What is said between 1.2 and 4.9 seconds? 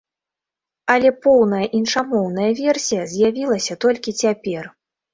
поўная іншамоўная версія з'явілася толькі цяпер.